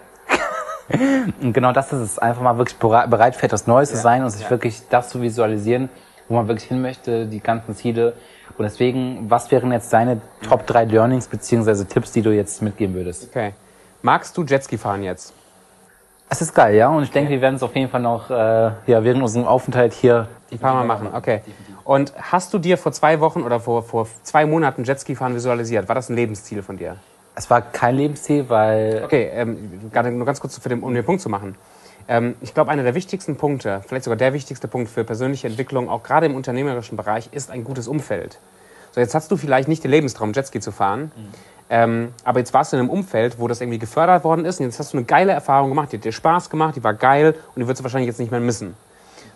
und 1.42 1.54
genau 1.54 1.74
das 1.74 1.92
ist 1.92 2.00
es, 2.00 2.20
einfach 2.20 2.42
mal 2.42 2.58
wirklich 2.58 2.78
bereit 2.78 3.36
für 3.36 3.46
etwas 3.46 3.68
Neues 3.68 3.90
zu 3.90 3.98
sein 3.98 4.24
und 4.24 4.30
sich 4.30 4.50
wirklich 4.50 4.88
das 4.90 5.10
zu 5.10 5.22
visualisieren, 5.22 5.90
wo 6.30 6.36
man 6.36 6.48
wirklich 6.48 6.68
hin 6.68 6.82
möchte, 6.82 7.26
die 7.26 7.40
ganzen 7.40 7.76
Ziele. 7.76 8.14
Und 8.62 8.66
deswegen, 8.66 9.26
was 9.28 9.50
wären 9.50 9.72
jetzt 9.72 9.92
deine 9.92 10.22
Top 10.48 10.68
3 10.68 10.86
Learnings 10.86 11.26
beziehungsweise 11.26 11.88
Tipps, 11.88 12.12
die 12.12 12.22
du 12.22 12.30
jetzt 12.30 12.62
mitgeben 12.62 12.94
würdest? 12.94 13.28
Okay. 13.28 13.54
Magst 14.04 14.38
du 14.38 14.44
Jetski 14.44 14.78
fahren 14.78 15.02
jetzt? 15.02 15.34
Es 16.30 16.44
ist 16.44 16.54
geil, 16.54 16.76
ja. 16.76 16.90
Und 16.90 17.02
ich 17.02 17.10
denke, 17.10 17.32
wir 17.32 17.42
werden 17.42 17.56
es 17.56 17.64
auf 17.64 17.76
jeden 17.76 17.90
Fall 17.90 18.02
noch 18.02 18.30
äh, 18.30 18.34
ja, 18.86 19.04
während 19.04 19.24
unserem 19.24 19.48
Aufenthalt 19.48 19.94
hier 19.94 20.28
ein 20.52 20.60
paar 20.60 20.76
Mal 20.76 20.86
machen. 20.86 21.10
Okay. 21.12 21.42
Und 21.84 22.14
hast 22.16 22.54
du 22.54 22.60
dir 22.60 22.78
vor 22.78 22.92
zwei 22.92 23.20
Wochen 23.20 23.42
oder 23.42 23.60
vor, 23.60 23.82
vor 23.82 24.08
zwei 24.22 24.46
Monaten 24.46 24.84
Jetski 24.84 25.16
fahren 25.16 25.34
visualisiert? 25.34 25.88
War 25.88 25.96
das 25.96 26.10
ein 26.10 26.16
Lebensziel 26.16 26.62
von 26.62 26.78
dir? 26.78 26.98
Es 27.34 27.50
war 27.50 27.64
kein 27.64 27.96
Lebensziel, 27.96 28.48
weil. 28.48 29.02
Okay, 29.04 29.32
ähm, 29.34 29.82
nur 29.92 30.26
ganz 30.26 30.40
kurz 30.40 30.60
für 30.60 30.70
den, 30.70 30.84
um 30.84 30.94
den 30.94 31.04
Punkt 31.04 31.24
zu 31.24 31.30
machen. 31.30 31.56
Ähm, 32.08 32.36
ich 32.42 32.54
glaube, 32.54 32.72
einer 32.72 32.84
der 32.84 32.96
wichtigsten 32.96 33.36
Punkte, 33.36 33.82
vielleicht 33.88 34.06
sogar 34.06 34.18
der 34.18 34.34
wichtigste 34.34 34.68
Punkt 34.68 34.90
für 34.90 35.04
persönliche 35.04 35.48
Entwicklung, 35.48 35.90
auch 35.90 36.04
gerade 36.04 36.26
im 36.26 36.36
unternehmerischen 36.36 36.98
Bereich, 36.98 37.30
ist 37.32 37.52
ein 37.52 37.64
gutes 37.64 37.88
Umfeld. 37.88 38.40
So, 38.92 39.00
jetzt 39.00 39.16
hast 39.16 39.32
du 39.32 39.38
vielleicht 39.38 39.68
nicht 39.68 39.84
den 39.84 39.92
Lebenstraum, 39.92 40.34
Jetski 40.34 40.60
zu 40.60 40.72
fahren. 40.72 41.12
Mhm. 41.16 41.30
Ähm, 41.70 42.14
aber 42.26 42.40
jetzt 42.40 42.54
warst 42.54 42.74
du 42.74 42.78
in 42.78 42.82
einem 42.82 42.90
Umfeld, 42.90 43.40
wo 43.40 43.48
das 43.48 43.62
irgendwie 43.62 43.80
gefördert 43.80 44.26
worden 44.26 44.44
ist 44.44 44.60
und 44.60 44.66
jetzt 44.66 44.78
hast 44.78 44.92
du 44.92 44.98
eine 44.98 45.06
geile 45.06 45.32
Erfahrung 45.32 45.70
gemacht, 45.70 45.94
die 45.94 45.98
hat 45.98 46.04
dir 46.04 46.12
Spaß 46.12 46.50
gemacht, 46.50 46.76
die 46.76 46.84
war 46.84 46.94
geil 46.94 47.34
und 47.56 47.62
die 47.62 47.68
wirst 47.68 47.80
du 47.80 47.84
wahrscheinlich 47.86 48.08
jetzt 48.08 48.20
nicht 48.20 48.30
mehr 48.30 48.42
missen. 48.42 48.76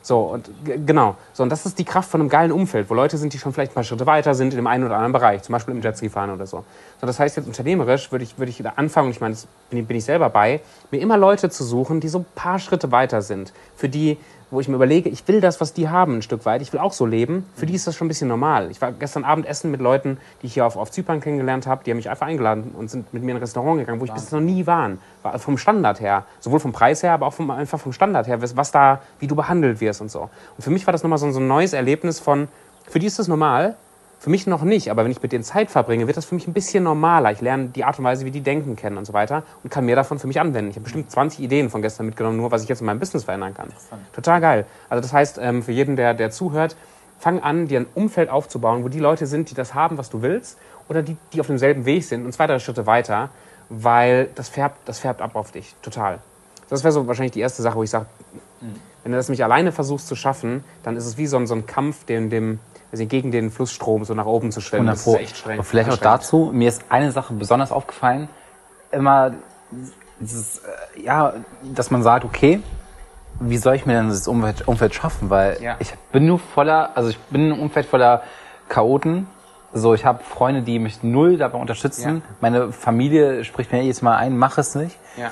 So, 0.06 0.20
und 0.20 0.52
genau. 0.86 1.16
So, 1.34 1.42
und 1.42 1.50
das 1.50 1.66
ist 1.66 1.80
die 1.80 1.84
Kraft 1.84 2.12
von 2.12 2.22
einem 2.22 2.30
geilen 2.30 2.52
Umfeld, 2.52 2.92
wo 2.92 2.94
Leute 2.94 3.18
sind, 3.18 3.34
die 3.34 3.40
schon 3.40 3.54
vielleicht 3.54 3.72
ein 3.72 3.74
paar 3.74 3.84
Schritte 3.84 4.06
weiter 4.06 4.36
sind 4.36 4.54
in 4.54 4.58
dem 4.58 4.68
einen 4.68 4.84
oder 4.84 4.98
anderen 4.98 5.14
Bereich, 5.14 5.42
zum 5.42 5.54
Beispiel 5.54 5.74
im 5.74 5.82
Jetski-Fahren 5.82 6.30
oder 6.30 6.46
so. 6.46 6.64
So, 7.02 7.08
das 7.08 7.20
heißt, 7.20 7.38
jetzt 7.38 7.48
unternehmerisch 7.48 8.12
würde 8.12 8.24
ich, 8.24 8.38
würde 8.38 8.52
ich 8.52 8.64
anfangen, 8.78 9.10
ich 9.10 9.20
meine, 9.20 9.34
das 9.34 9.48
bin, 9.72 9.84
bin 9.84 9.98
ich 9.98 10.06
selber 10.06 10.30
bei, 10.30 10.62
mir 10.92 11.02
immer 11.02 11.18
Leute 11.18 11.50
zu 11.50 11.64
suchen, 11.64 12.02
die 12.02 12.08
so 12.08 12.20
ein 12.20 12.26
paar 12.36 12.60
Schritte 12.60 12.92
weiter 12.92 13.24
sind, 13.24 13.52
für 13.76 13.90
die 13.90 14.20
wo 14.56 14.60
ich 14.60 14.68
mir 14.68 14.76
überlege, 14.76 15.10
ich 15.10 15.28
will 15.28 15.42
das, 15.42 15.62
was 15.62 15.74
die 15.74 15.90
haben, 15.90 16.18
ein 16.18 16.22
Stück 16.22 16.46
weit. 16.46 16.62
Ich 16.62 16.74
will 16.74 16.80
auch 16.80 16.94
so 16.94 17.06
leben. 17.06 17.46
Für 17.56 17.66
die 17.66 17.74
ist 17.74 17.86
das 17.86 17.96
schon 17.96 18.06
ein 18.06 18.10
bisschen 18.10 18.28
normal. 18.28 18.72
Ich 18.72 18.82
war 18.82 18.92
gestern 18.92 19.24
Abend 19.24 19.46
essen 19.46 19.70
mit 19.70 19.82
Leuten, 19.82 20.18
die 20.42 20.48
ich 20.48 20.54
hier 20.54 20.66
auf, 20.66 20.78
auf 20.78 20.92
Zypern 20.92 21.22
kennengelernt 21.22 21.68
habe. 21.68 21.84
Die 21.84 21.92
haben 21.92 21.98
mich 21.98 22.10
einfach 22.10 22.26
eingeladen 22.26 22.74
und 22.78 22.90
sind 22.90 23.14
mit 23.14 23.24
mir 23.24 23.32
in 23.32 23.38
ein 23.38 23.42
Restaurant 23.42 23.80
gegangen, 23.80 24.00
wo 24.00 24.06
ich 24.06 24.14
bis 24.14 24.32
noch 24.32 24.40
nie 24.40 24.66
war. 24.66 24.92
war. 25.22 25.40
Vom 25.40 25.58
Standard 25.58 26.00
her. 26.00 26.26
Sowohl 26.40 26.60
vom 26.60 26.72
Preis 26.72 27.04
her, 27.04 27.14
aber 27.14 27.28
auch 27.28 27.34
vom, 27.34 27.52
einfach 27.52 27.80
vom 27.80 27.94
Standard 27.94 28.28
her. 28.28 28.40
Was 28.42 28.72
da, 28.72 29.02
wie 29.20 29.28
du 29.28 29.36
behandelt 29.36 29.82
wirst 29.82 30.02
und 30.02 30.10
so. 30.10 30.30
Und 30.58 30.64
für 30.64 30.72
mich 30.72 30.88
war 30.88 30.92
das 30.92 31.04
nochmal 31.04 31.20
so, 31.20 31.30
so 31.32 31.40
ein 31.40 31.48
neues 31.48 31.74
Erlebnis 31.74 32.20
von, 32.20 32.48
für 32.88 33.00
die 33.00 33.08
ist 33.08 33.20
das 33.20 33.28
normal. 33.28 33.76
Für 34.25 34.32
mich 34.32 34.48
noch 34.48 34.63
nicht, 34.63 34.89
aber 34.89 35.03
wenn 35.03 35.12
ich 35.12 35.22
mit 35.22 35.34
denen 35.34 35.44
Zeit 35.44 35.70
verbringe, 35.70 36.08
wird 36.08 36.17
das 36.17 36.25
für 36.25 36.34
mich 36.34 36.48
ein 36.48 36.53
bisschen 36.53 36.84
normaler. 36.84 37.32
Ich 37.32 37.41
lerne 37.41 37.67
die 37.67 37.84
Art 37.84 38.00
und 38.00 38.05
Weise, 38.05 38.25
wie 38.25 38.32
die 38.32 38.41
denken 38.41 38.75
kennen 38.75 38.98
und 38.98 39.05
so 39.05 39.13
weiter 39.13 39.44
und 39.63 39.70
kann 39.70 39.86
mehr 39.86 39.96
davon 39.96 40.17
für 40.17 40.25
mich 40.25 40.39
anwenden. 40.39 40.72
Ich 40.72 40.77
habe 40.77 40.84
bestimmt 40.86 41.12
20 41.12 41.41
Ideen 41.41 41.70
von 41.70 41.84
gestern 41.84 42.08
mitgenommen, 42.08 42.36
nur 42.36 42.50
was 42.50 42.63
ich 42.63 42.67
jetzt 42.67 42.79
in 42.79 42.88
meinem 42.88 42.98
Business 42.98 43.25
verändern 43.25 43.53
kann. 43.53 43.67
Total 44.13 44.41
geil. 44.41 44.65
Also 44.89 45.03
das 45.03 45.13
heißt, 45.13 45.38
ähm, 45.39 45.62
für 45.62 45.74
jeden, 45.74 45.96
der, 45.96 46.15
der 46.15 46.32
zuhört, 46.32 46.75
fang 47.20 47.39
an, 47.44 47.67
dir 47.67 47.82
ein 47.82 47.86
Umfeld 47.94 48.32
aufzubauen, 48.32 48.84
wo 48.84 48.89
die 48.89 48.98
Leute 48.98 49.27
sind, 49.27 49.51
die 49.51 49.53
das 49.53 49.75
haben, 49.75 50.00
was 50.00 50.10
du 50.10 50.24
willst, 50.24 50.58
oder 50.89 51.03
die, 51.03 51.17
die 51.32 51.39
auf 51.39 51.46
demselben 51.46 51.86
Weg 51.86 52.03
sind 52.03 52.25
und 52.25 52.34
zwei, 52.34 52.48
drei 52.48 52.58
Schritte 52.58 52.88
weiter, 52.88 53.29
weil 53.70 54.29
das 54.34 54.50
färbt, 54.50 54.89
das 54.89 54.98
färbt 54.98 55.22
ab 55.22 55.36
auf 55.36 55.51
dich. 55.51 55.75
Total. 55.84 56.17
Das 56.72 56.84
wäre 56.84 56.91
so 56.91 57.05
wahrscheinlich 57.05 57.34
die 57.34 57.41
erste 57.41 57.62
Sache, 57.62 57.75
wo 57.75 57.84
ich 57.84 57.91
sage, 57.91 58.08
mhm. 58.62 58.74
wenn 59.03 59.12
du 59.12 59.20
das 59.20 59.29
nicht 59.29 59.44
alleine 59.44 59.72
versuchst 59.72 60.08
zu 60.08 60.15
schaffen, 60.15 60.63
dann 60.82 60.98
ist 60.98 61.05
es 61.05 61.20
wie 61.20 61.27
so 61.27 61.38
ein, 61.38 61.46
so 61.46 61.53
ein 61.53 61.67
Kampf, 61.67 62.05
dem, 62.05 62.32
dem, 62.32 62.60
also 62.92 63.06
gegen 63.06 63.32
den 63.32 63.51
Flussstrom 63.51 64.06
so 64.06 64.13
nach 64.13 64.25
oben 64.25 64.51
zu 64.51 64.62
stellen. 64.62 64.86
Das 64.86 65.06
ist 65.06 65.15
echt 65.15 65.38
streng. 65.38 65.60
Und 65.60 65.65
vielleicht 65.65 65.89
auch 65.92 65.98
dazu, 65.98 66.51
mir 66.54 66.70
ist 66.70 66.84
eine 66.89 67.12
Sache 67.12 67.34
besonders 67.34 67.72
aufgefallen. 67.72 68.30
immer 68.92 69.34
dieses, 70.20 70.60
äh, 70.60 71.01
ja, 71.04 71.34
dass 71.63 71.92
man 71.92 72.04
sagt, 72.04 72.24
okay, 72.24 72.62
wie 73.39 73.58
soll 73.58 73.75
ich 73.75 73.86
mir 73.86 73.94
denn 73.94 74.08
das 74.10 74.27
Umfeld, 74.27 74.65
Umfeld 74.68 74.96
schaffen? 74.96 75.30
Weil 75.30 75.62
Ja. 75.62 75.75
ich 75.80 75.94
bin 76.13 76.25
nur 76.25 76.39
voller, 76.39 76.96
also 76.96 77.10
ich 77.10 77.20
bin 77.20 77.48
in 77.48 77.51
einem 77.54 77.62
Umfeld 77.62 77.86
voller 77.86 78.22
Chaoten. 78.70 79.27
So, 79.74 79.94
ich 79.94 80.06
habe 80.06 80.24
Freunde, 80.24 80.62
die 80.62 80.80
mich 80.80 81.04
null 81.04 81.36
dabei 81.38 81.58
unterstützen. 81.58 82.18
Ja. 82.25 82.36
Meine 82.39 82.72
Familie 82.72 83.44
spricht 83.44 83.74
mir 83.74 83.82
jedes 83.82 84.01
Mal 84.01 84.15
ein, 84.15 84.38
mach 84.38 84.58
es 84.58 84.74
nicht. 84.75 84.98
Ja. 85.18 85.30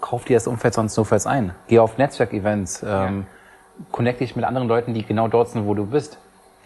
Kauf 0.00 0.24
dir 0.24 0.36
das 0.36 0.46
Umfeld 0.46 0.72
sonst 0.72 0.96
notfalls 0.96 1.26
ein. 1.26 1.54
Geh 1.66 1.80
auf 1.80 1.98
Netzwerkevents, 1.98 2.82
ähm, 2.86 3.26
connecte 3.92 4.24
dich 4.24 4.34
mit 4.36 4.44
anderen 4.46 4.68
Leuten, 4.68 4.94
die 4.94 5.04
genau 5.04 5.28
dort 5.28 5.50
sind, 5.50 5.66
wo 5.66 5.74
du 5.74 5.84
bist. 5.84 6.18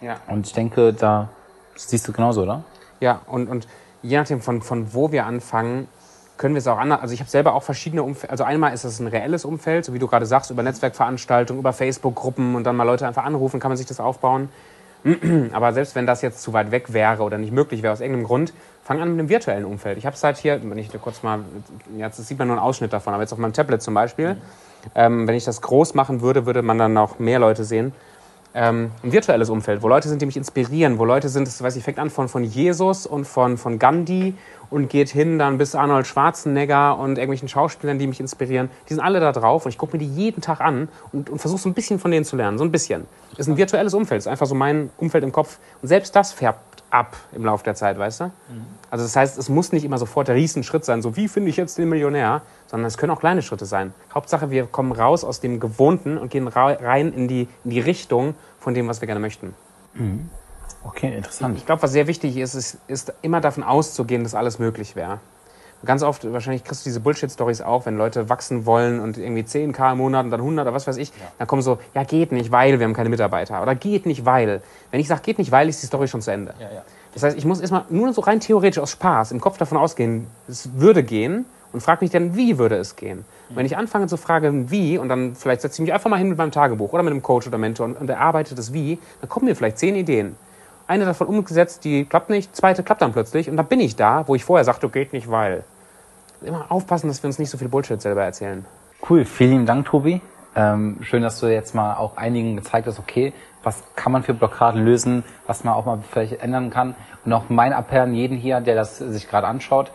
Ja. 0.03 0.17
Und 0.27 0.45
ich 0.45 0.53
denke, 0.53 0.93
da 0.93 1.29
siehst 1.75 2.07
du 2.07 2.11
genauso, 2.11 2.43
oder? 2.43 2.63
Ja, 2.99 3.21
und, 3.27 3.47
und 3.47 3.67
je 4.01 4.17
nachdem, 4.17 4.41
von, 4.41 4.61
von 4.61 4.93
wo 4.93 5.11
wir 5.11 5.25
anfangen, 5.25 5.87
können 6.37 6.55
wir 6.55 6.59
es 6.59 6.67
auch 6.67 6.77
anders. 6.77 7.01
Also 7.01 7.13
ich 7.13 7.21
habe 7.21 7.29
selber 7.29 7.53
auch 7.53 7.63
verschiedene 7.63 8.03
Umfelder. 8.03 8.31
Also 8.31 8.43
einmal 8.43 8.73
ist 8.73 8.83
es 8.83 8.99
ein 8.99 9.07
reelles 9.07 9.45
Umfeld, 9.45 9.85
so 9.85 9.93
wie 9.93 9.99
du 9.99 10.07
gerade 10.07 10.25
sagst, 10.25 10.51
über 10.51 10.61
Netzwerkveranstaltungen, 10.63 11.59
über 11.59 11.73
Facebook-Gruppen 11.73 12.55
und 12.55 12.65
dann 12.65 12.75
mal 12.75 12.83
Leute 12.83 13.07
einfach 13.07 13.23
anrufen, 13.23 13.59
kann 13.59 13.69
man 13.69 13.77
sich 13.77 13.87
das 13.87 13.99
aufbauen. 13.99 14.49
Aber 15.53 15.73
selbst 15.73 15.95
wenn 15.95 16.05
das 16.05 16.21
jetzt 16.21 16.41
zu 16.41 16.53
weit 16.53 16.71
weg 16.71 16.91
wäre 16.91 17.23
oder 17.23 17.37
nicht 17.37 17.53
möglich 17.53 17.83
wäre 17.83 17.93
aus 17.93 18.01
irgendeinem 18.01 18.25
Grund, 18.25 18.53
fang 18.83 19.01
an 19.01 19.09
mit 19.09 19.19
einem 19.19 19.29
virtuellen 19.29 19.65
Umfeld. 19.65 19.97
Ich 19.97 20.05
habe 20.05 20.15
es 20.15 20.23
halt 20.23 20.37
hier, 20.37 20.59
wenn 20.63 20.77
ich 20.77 20.89
kurz 21.01 21.23
mal, 21.23 21.39
jetzt 21.97 22.17
sieht 22.25 22.37
man 22.39 22.47
nur 22.47 22.57
einen 22.57 22.65
Ausschnitt 22.65 22.91
davon, 22.91 23.13
aber 23.13 23.23
jetzt 23.23 23.31
auf 23.31 23.39
meinem 23.39 23.53
Tablet 23.53 23.81
zum 23.81 23.93
Beispiel, 23.93 24.37
ähm, 24.95 25.27
wenn 25.27 25.35
ich 25.35 25.45
das 25.45 25.61
groß 25.61 25.93
machen 25.93 26.21
würde, 26.21 26.45
würde 26.45 26.61
man 26.61 26.77
dann 26.77 26.93
noch 26.93 27.19
mehr 27.19 27.39
Leute 27.39 27.63
sehen. 27.63 27.93
Ähm, 28.55 28.91
ein 29.01 29.11
virtuelles 29.11 29.49
Umfeld, 29.49 29.81
wo 29.81 29.87
Leute 29.87 30.07
sind, 30.07 30.21
die 30.21 30.27
mich 30.27 30.37
inspirieren, 30.37 30.99
wo 30.99 31.05
Leute 31.05 31.27
sind, 31.29 31.47
das 31.47 31.61
weiß 31.63 31.75
ich, 31.75 31.83
fängt 31.83 31.97
an 31.97 32.11
von, 32.11 32.29
von 32.29 32.43
Jesus 32.43 33.07
und 33.07 33.25
von, 33.25 33.57
von 33.57 33.79
Gandhi 33.79 34.35
und 34.69 34.89
geht 34.89 35.09
hin 35.09 35.39
dann 35.39 35.57
bis 35.57 35.73
Arnold 35.73 36.05
Schwarzenegger 36.05 36.97
und 36.99 37.17
irgendwelchen 37.17 37.47
Schauspielern, 37.47 37.97
die 37.97 38.05
mich 38.05 38.19
inspirieren. 38.19 38.69
Die 38.89 38.93
sind 38.93 39.03
alle 39.03 39.19
da 39.19 39.31
drauf 39.31 39.65
und 39.65 39.69
ich 39.69 39.77
gucke 39.77 39.97
mir 39.97 40.03
die 40.03 40.09
jeden 40.09 40.41
Tag 40.41 40.61
an 40.61 40.87
und, 41.11 41.29
und 41.31 41.39
versuche 41.39 41.61
so 41.61 41.69
ein 41.69 41.73
bisschen 41.73 41.99
von 41.99 42.11
denen 42.11 42.25
zu 42.25 42.35
lernen. 42.35 42.57
So 42.59 42.63
ein 42.63 42.71
bisschen. 42.71 43.07
Ist 43.37 43.47
ein 43.47 43.57
virtuelles 43.57 43.93
Umfeld, 43.95 44.19
ist 44.19 44.27
einfach 44.27 44.45
so 44.45 44.55
mein 44.55 44.91
Umfeld 44.97 45.23
im 45.23 45.31
Kopf. 45.31 45.57
Und 45.81 45.87
selbst 45.87 46.15
das 46.15 46.31
färbt 46.31 46.72
ab 46.93 47.17
im 47.31 47.43
Laufe 47.43 47.63
der 47.63 47.75
Zeit, 47.75 47.97
weißt 47.97 48.21
du? 48.21 48.31
Also 48.91 49.03
das 49.03 49.15
heißt, 49.15 49.37
es 49.37 49.49
muss 49.49 49.71
nicht 49.71 49.83
immer 49.83 49.97
sofort 49.97 50.27
der 50.27 50.35
Riesenschritt 50.35 50.85
sein, 50.85 51.01
so 51.01 51.15
wie 51.15 51.27
finde 51.27 51.49
ich 51.49 51.57
jetzt 51.57 51.77
den 51.77 51.89
Millionär, 51.89 52.43
sondern 52.67 52.85
es 52.85 52.97
können 52.97 53.11
auch 53.11 53.19
kleine 53.19 53.41
Schritte 53.41 53.65
sein. 53.65 53.93
Hauptsache, 54.13 54.51
wir 54.51 54.65
kommen 54.67 54.91
raus 54.91 55.23
aus 55.23 55.39
dem 55.39 55.59
Gewohnten 55.59 56.17
und 56.17 56.29
gehen 56.29 56.47
rein 56.47 57.11
in 57.11 57.27
die, 57.27 57.47
in 57.63 57.71
die 57.71 57.79
Richtung 57.79 58.35
von 58.59 58.73
dem, 58.73 58.87
was 58.87 59.01
wir 59.01 59.07
gerne 59.07 59.19
möchten. 59.19 59.55
Okay, 60.83 61.15
interessant. 61.15 61.57
Ich 61.57 61.65
glaube, 61.65 61.81
was 61.81 61.91
sehr 61.91 62.07
wichtig 62.07 62.37
ist, 62.37 62.53
ist, 62.53 62.77
ist 62.87 63.13
immer 63.21 63.41
davon 63.41 63.63
auszugehen, 63.63 64.23
dass 64.23 64.35
alles 64.35 64.59
möglich 64.59 64.95
wäre. 64.95 65.19
Ganz 65.85 66.01
oft, 66.01 66.31
wahrscheinlich 66.31 66.63
kriegst 66.63 66.85
du 66.85 66.89
diese 66.89 67.01
Bullshit-Stories 67.01 67.61
auch, 67.61 67.85
wenn 67.85 67.97
Leute 67.97 68.29
wachsen 68.29 68.65
wollen 68.65 69.01
und 69.01 69.17
irgendwie 69.17 69.41
10k 69.41 69.91
im 69.91 69.97
Monat 69.97 70.23
und 70.25 70.31
dann 70.31 70.39
100 70.39 70.65
oder 70.65 70.73
was 70.73 70.87
weiß 70.87 70.97
ich, 70.97 71.11
dann 71.37 71.47
kommen 71.47 71.61
so, 71.61 71.77
ja, 71.93 72.03
geht 72.03 72.31
nicht, 72.31 72.51
weil 72.51 72.79
wir 72.79 72.85
haben 72.85 72.93
keine 72.93 73.09
Mitarbeiter. 73.09 73.61
Oder 73.61 73.75
geht 73.75 74.05
nicht, 74.05 74.25
weil. 74.25 74.61
Wenn 74.91 74.99
ich 74.99 75.07
sage, 75.07 75.21
geht 75.23 75.39
nicht, 75.39 75.51
weil, 75.51 75.67
ist 75.67 75.81
die 75.81 75.87
Story 75.87 76.07
schon 76.07 76.21
zu 76.21 76.31
Ende. 76.31 76.53
Das 77.13 77.23
heißt, 77.23 77.37
ich 77.37 77.45
muss 77.45 77.59
erstmal 77.59 77.83
nur 77.89 78.11
so 78.13 78.21
rein 78.21 78.39
theoretisch 78.39 78.81
aus 78.81 78.91
Spaß 78.91 79.31
im 79.31 79.41
Kopf 79.41 79.57
davon 79.57 79.77
ausgehen, 79.77 80.27
es 80.47 80.69
würde 80.75 81.03
gehen 81.03 81.45
und 81.73 81.81
frage 81.81 82.03
mich 82.03 82.11
dann, 82.11 82.35
wie 82.35 82.57
würde 82.57 82.75
es 82.75 82.95
gehen? 82.95 83.25
Und 83.49 83.55
wenn 83.57 83.65
ich 83.65 83.77
anfange 83.77 84.07
zu 84.07 84.17
fragen, 84.17 84.71
wie, 84.71 84.97
und 84.97 85.09
dann 85.09 85.35
vielleicht 85.35 85.61
setze 85.61 85.75
ich 85.75 85.79
mich 85.81 85.93
einfach 85.93 86.09
mal 86.09 86.17
hin 86.17 86.29
mit 86.29 86.37
meinem 86.37 86.51
Tagebuch 86.51 86.93
oder 86.93 87.03
mit 87.03 87.11
einem 87.11 87.21
Coach 87.21 87.47
oder 87.47 87.57
Mentor 87.57 87.87
und, 87.87 87.99
und 87.99 88.09
erarbeite 88.09 88.55
das 88.55 88.73
Wie, 88.73 88.99
dann 89.21 89.29
kommen 89.29 89.45
mir 89.45 89.55
vielleicht 89.55 89.79
zehn 89.79 89.95
Ideen. 89.95 90.35
Eine 90.87 91.05
davon 91.05 91.27
umgesetzt, 91.27 91.83
die 91.85 92.05
klappt 92.05 92.29
nicht, 92.29 92.55
zweite 92.55 92.83
klappt 92.83 93.01
dann 93.01 93.13
plötzlich 93.13 93.49
und 93.49 93.57
dann 93.57 93.67
bin 93.67 93.79
ich 93.79 93.95
da, 93.95 94.27
wo 94.27 94.35
ich 94.35 94.43
vorher 94.43 94.65
sagte, 94.65 94.89
geht 94.89 95.13
nicht, 95.13 95.29
weil. 95.29 95.63
Immer 96.43 96.65
aufpassen, 96.69 97.07
dass 97.07 97.23
wir 97.23 97.27
uns 97.27 97.39
nicht 97.39 97.49
so 97.49 97.57
viel 97.57 97.69
Bullshit 97.69 98.01
selber 98.01 98.23
erzählen. 98.23 98.65
Cool, 99.09 99.23
vielen 99.23 99.65
Dank, 99.65 99.85
Tobi. 99.85 100.21
Ähm, 100.55 100.97
schön, 101.01 101.23
dass 101.23 101.39
du 101.39 101.47
jetzt 101.47 101.73
mal 101.73 101.95
auch 101.95 102.17
einigen 102.17 102.55
gezeigt 102.55 102.85
hast, 102.85 102.99
okay, 102.99 103.33
was 103.63 103.81
kann 103.95 104.11
man 104.11 104.23
für 104.23 104.33
Blockaden 104.33 104.83
lösen, 104.83 105.23
was 105.47 105.63
man 105.63 105.73
auch 105.73 105.85
mal 105.85 105.99
vielleicht 106.11 106.41
ändern 106.41 106.69
kann. 106.69 106.95
Und 107.23 107.33
auch 107.33 107.45
mein 107.49 107.71
Appell 107.71 108.01
an 108.01 108.13
jeden 108.13 108.37
hier, 108.37 108.59
der 108.59 108.75
das 108.75 108.97
sich 108.97 109.29
gerade 109.29 109.47
anschaut, 109.47 109.91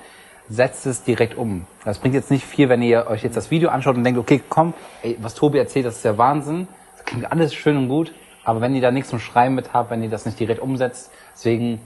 setzt 0.48 0.86
es 0.86 1.04
direkt 1.04 1.36
um. 1.36 1.66
Das 1.84 1.98
bringt 1.98 2.14
jetzt 2.14 2.30
nicht 2.30 2.44
viel, 2.44 2.70
wenn 2.70 2.80
ihr 2.80 3.06
euch 3.08 3.22
jetzt 3.22 3.36
das 3.36 3.50
Video 3.50 3.68
anschaut 3.68 3.96
und 3.96 4.04
denkt, 4.04 4.18
okay, 4.18 4.40
komm, 4.48 4.72
ey, 5.02 5.18
was 5.20 5.34
Tobi 5.34 5.58
erzählt, 5.58 5.84
das 5.84 5.96
ist 5.96 6.04
der 6.04 6.16
Wahnsinn. 6.16 6.66
Das 6.96 7.04
klingt 7.04 7.30
alles 7.30 7.54
schön 7.54 7.76
und 7.76 7.88
gut, 7.88 8.14
aber 8.44 8.62
wenn 8.62 8.74
ihr 8.74 8.80
da 8.80 8.90
nichts 8.90 9.10
zum 9.10 9.20
Schreiben 9.20 9.54
mit 9.54 9.74
habt, 9.74 9.90
wenn 9.90 10.02
ihr 10.02 10.08
das 10.08 10.24
nicht 10.24 10.40
direkt 10.40 10.60
umsetzt, 10.60 11.10
deswegen 11.34 11.80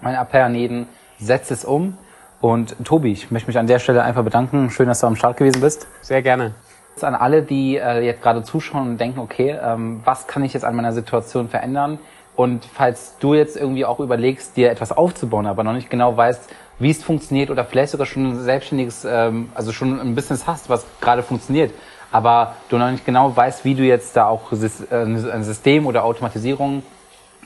mein 0.00 0.16
Appell 0.16 0.42
an 0.42 0.56
jeden, 0.56 0.88
setzt 1.18 1.52
es 1.52 1.64
um. 1.64 1.96
Und 2.40 2.74
Tobi, 2.84 3.12
ich 3.12 3.30
möchte 3.30 3.48
mich 3.48 3.58
an 3.58 3.66
der 3.66 3.78
Stelle 3.78 4.02
einfach 4.02 4.24
bedanken. 4.24 4.70
Schön, 4.70 4.88
dass 4.88 5.00
du 5.00 5.06
am 5.06 5.16
Start 5.16 5.36
gewesen 5.36 5.60
bist. 5.60 5.86
Sehr 6.00 6.22
gerne. 6.22 6.54
An 7.02 7.14
alle, 7.14 7.42
die 7.42 7.76
äh, 7.76 8.04
jetzt 8.04 8.22
gerade 8.22 8.42
zuschauen 8.42 8.90
und 8.90 9.00
denken, 9.00 9.20
okay, 9.20 9.58
ähm, 9.62 10.00
was 10.04 10.26
kann 10.26 10.44
ich 10.44 10.52
jetzt 10.52 10.64
an 10.64 10.74
meiner 10.74 10.92
Situation 10.92 11.48
verändern? 11.48 11.98
Und 12.36 12.64
falls 12.64 13.16
du 13.20 13.34
jetzt 13.34 13.56
irgendwie 13.56 13.84
auch 13.84 14.00
überlegst, 14.00 14.56
dir 14.56 14.70
etwas 14.70 14.92
aufzubauen, 14.92 15.46
aber 15.46 15.64
noch 15.64 15.72
nicht 15.72 15.88
genau 15.90 16.16
weißt, 16.16 16.50
wie 16.78 16.90
es 16.90 17.02
funktioniert 17.02 17.50
oder 17.50 17.64
vielleicht 17.64 17.92
sogar 17.92 18.06
schon 18.06 18.30
ein 18.30 18.40
selbstständiges, 18.40 19.06
ähm, 19.06 19.50
also 19.54 19.72
schon 19.72 19.98
ein 19.98 20.14
Business 20.14 20.46
hast, 20.46 20.68
was 20.68 20.86
gerade 21.00 21.22
funktioniert, 21.22 21.72
aber 22.12 22.54
du 22.68 22.78
noch 22.78 22.90
nicht 22.90 23.06
genau 23.06 23.34
weißt, 23.34 23.64
wie 23.64 23.74
du 23.74 23.82
jetzt 23.82 24.16
da 24.16 24.26
auch 24.26 24.52
äh, 24.52 24.94
ein 24.94 25.44
System 25.44 25.86
oder 25.86 26.04
Automatisierung 26.04 26.82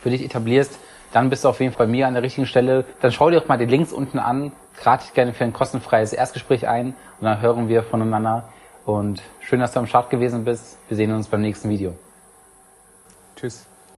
für 0.00 0.10
dich 0.10 0.24
etablierst, 0.24 0.78
dann 1.12 1.30
bist 1.30 1.44
du 1.44 1.48
auf 1.48 1.60
jeden 1.60 1.72
Fall 1.72 1.86
bei 1.86 1.92
mir 1.92 2.08
an 2.08 2.14
der 2.14 2.24
richtigen 2.24 2.46
Stelle. 2.46 2.84
Dann 3.00 3.12
schau 3.12 3.30
dir 3.30 3.40
auch 3.40 3.46
mal 3.46 3.58
die 3.58 3.66
Links 3.66 3.92
unten 3.92 4.18
an, 4.18 4.52
trag 4.80 5.00
dich 5.00 5.14
gerne 5.14 5.32
für 5.32 5.44
ein 5.44 5.52
kostenfreies 5.52 6.12
Erstgespräch 6.12 6.68
ein 6.68 6.94
und 7.20 7.24
dann 7.24 7.40
hören 7.40 7.68
wir 7.68 7.82
voneinander. 7.82 8.48
Und 8.84 9.22
schön, 9.40 9.60
dass 9.60 9.72
du 9.72 9.80
am 9.80 9.86
Start 9.86 10.10
gewesen 10.10 10.44
bist. 10.44 10.78
Wir 10.88 10.96
sehen 10.96 11.12
uns 11.12 11.28
beim 11.28 11.40
nächsten 11.40 11.70
Video. 11.70 11.94
Tschüss. 13.36 13.66